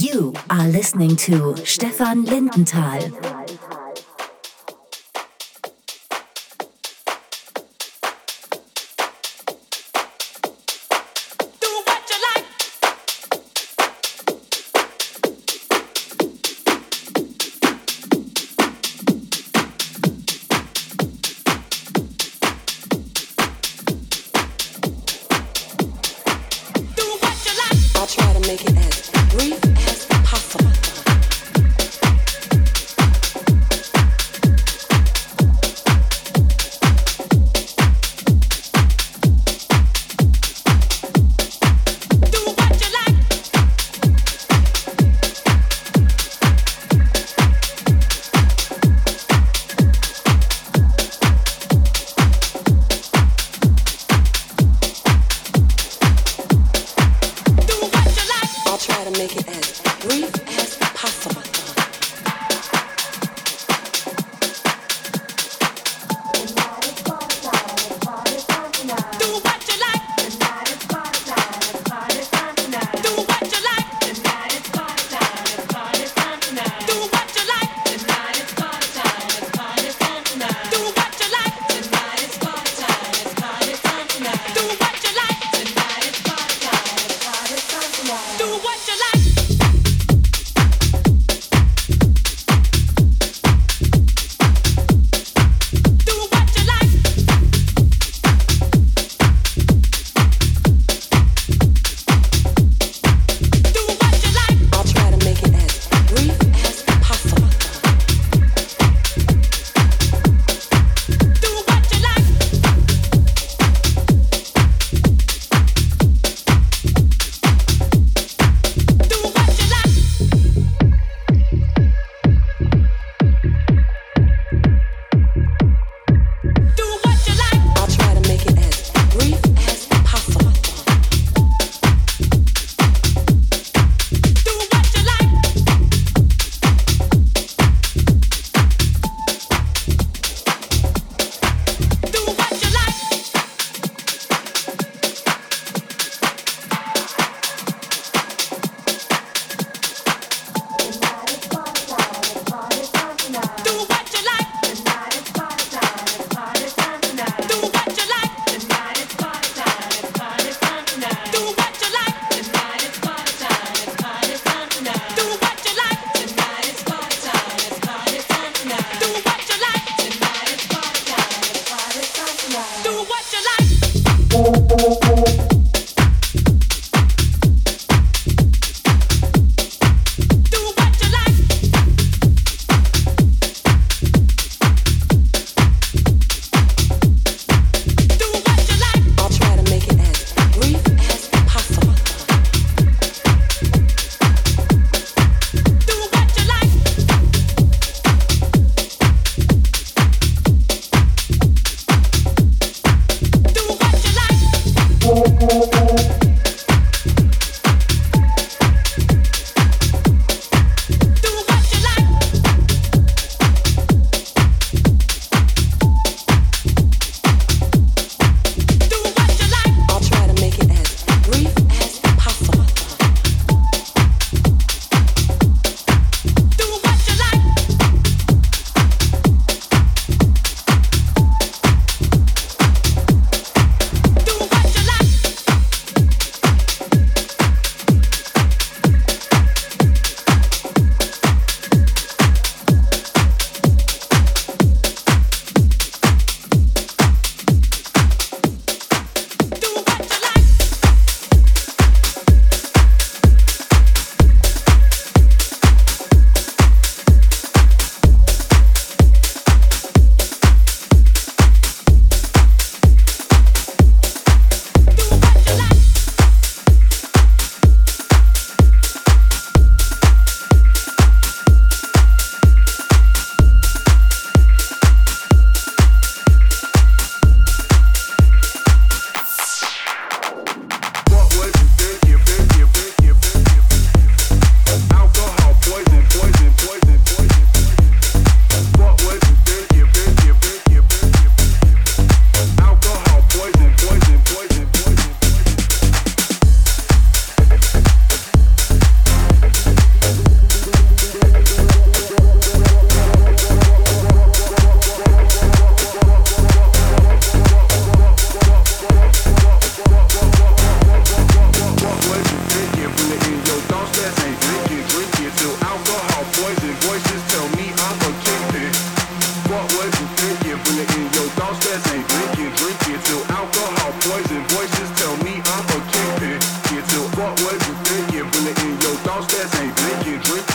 You 0.00 0.34
are 0.50 0.68
listening 0.68 1.16
to 1.16 1.56
Stefan 1.64 2.26
Lindenthal. 2.26 3.25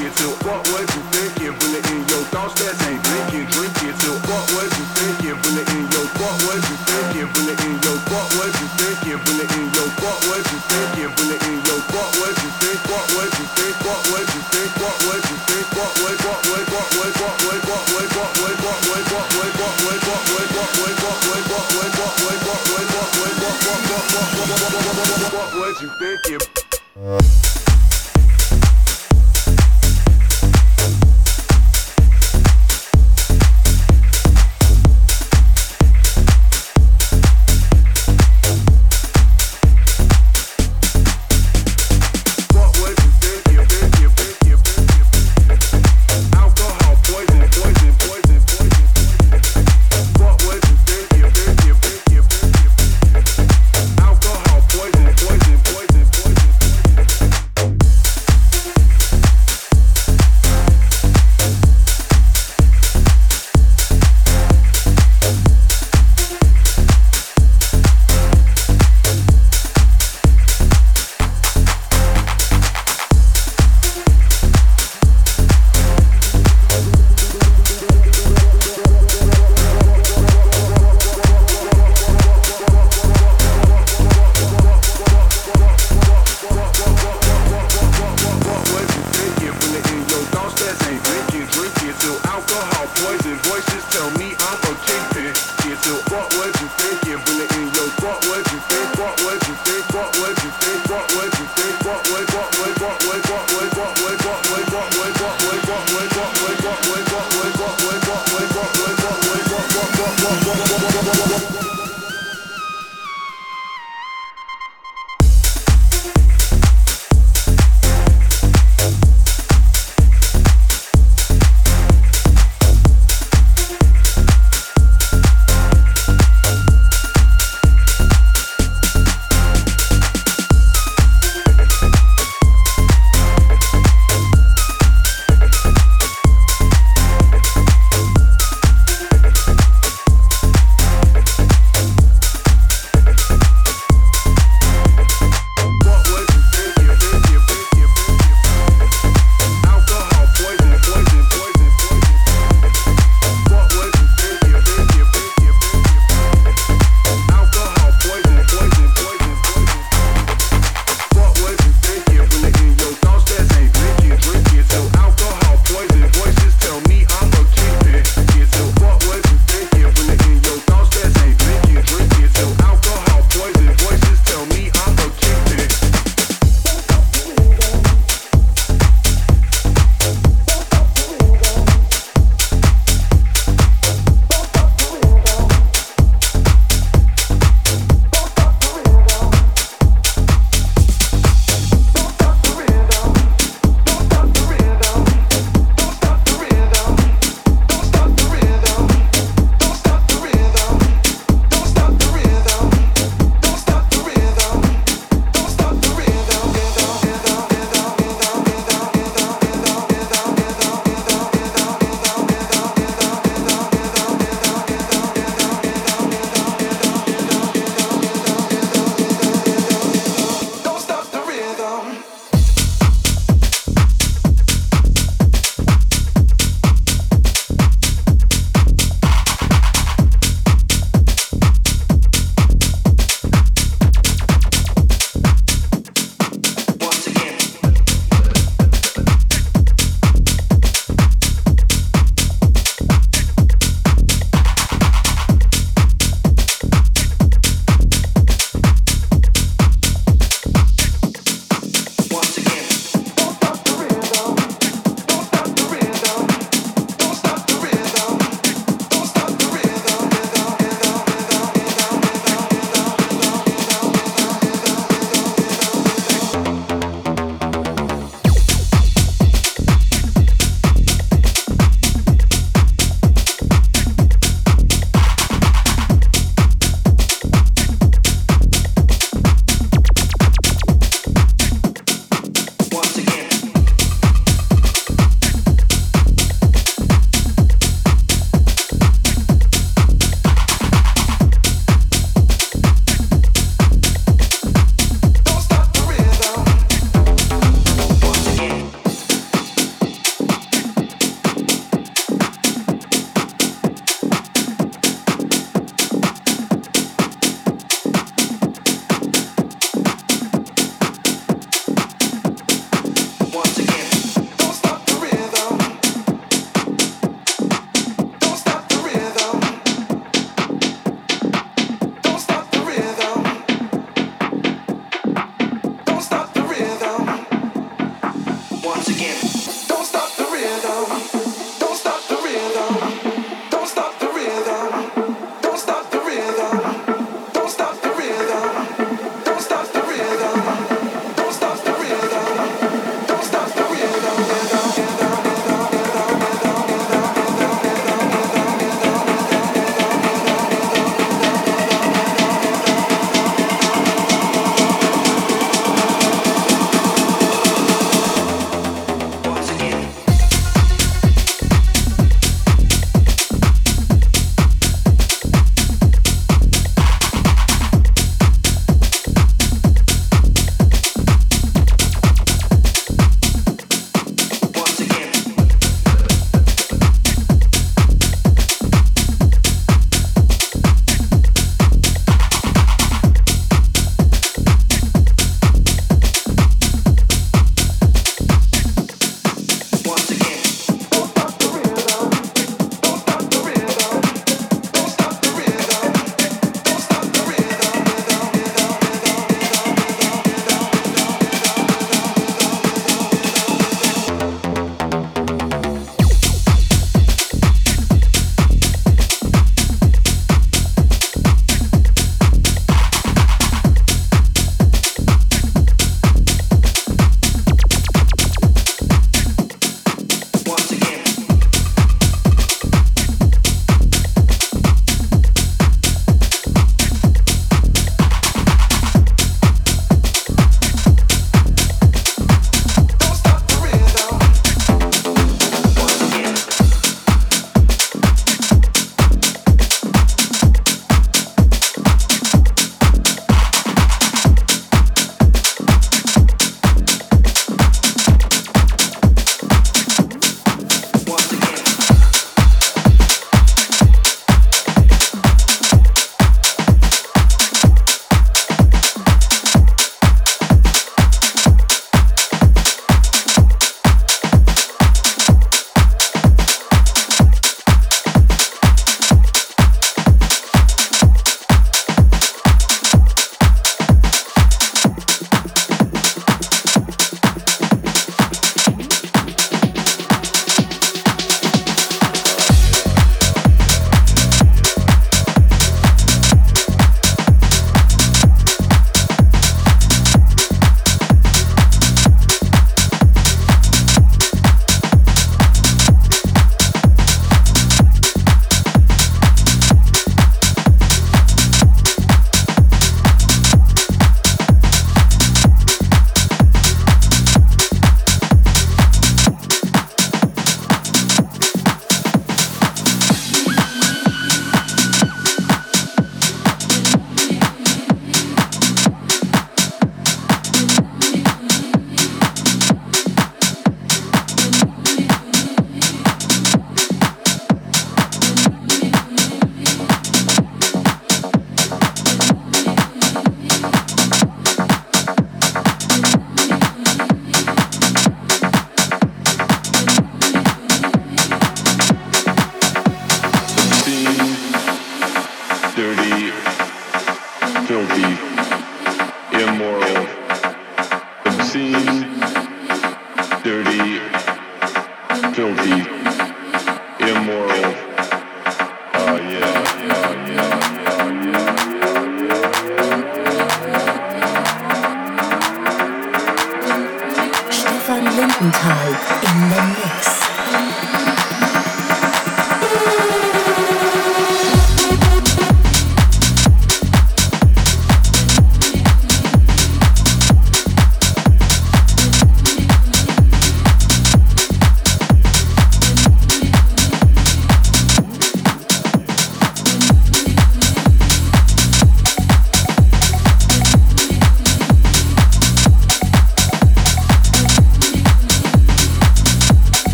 you 0.00 0.08
do 0.16 0.30
what 0.48 0.66
would 0.72 0.99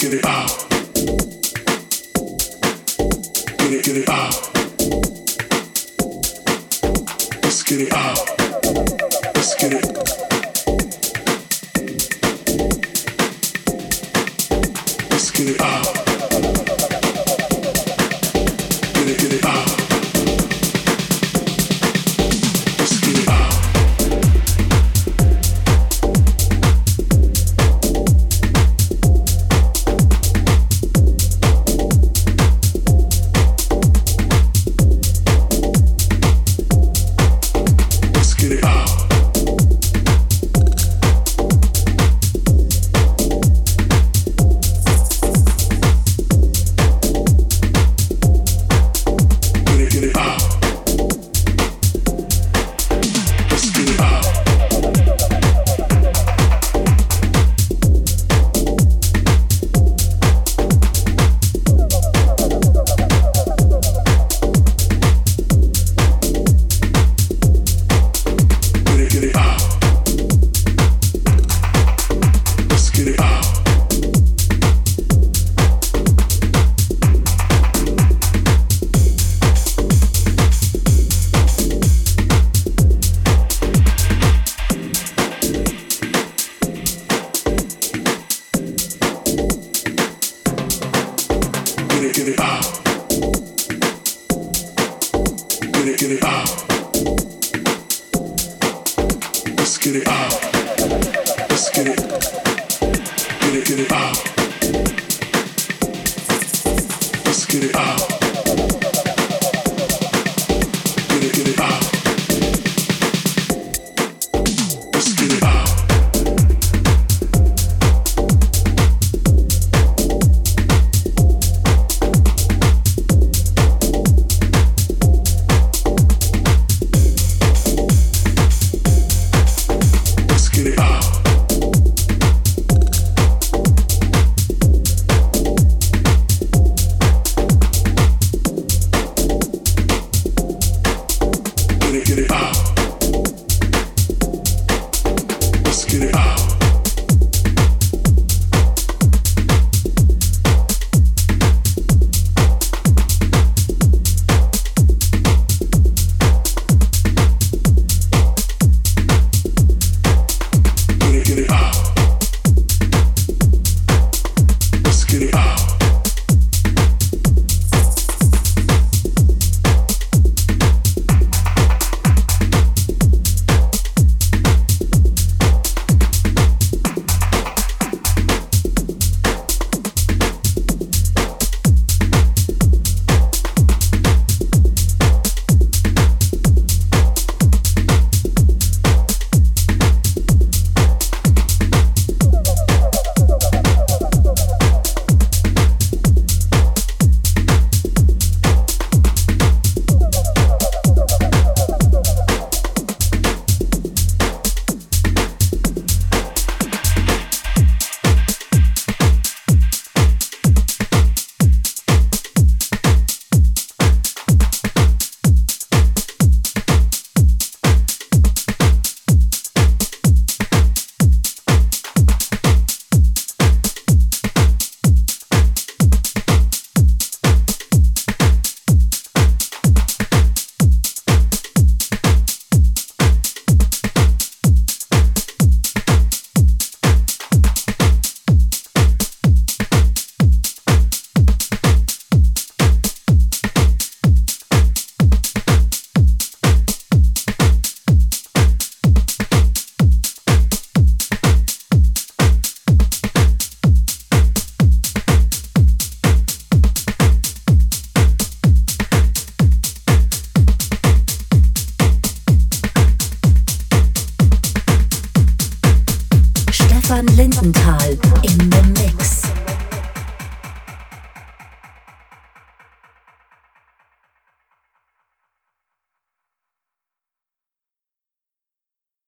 get 0.00 0.14
it 0.14 0.24
out. 0.24 0.70
Let's 7.42 7.62
get 7.64 7.80
it 7.82 7.92
out. 7.92 8.29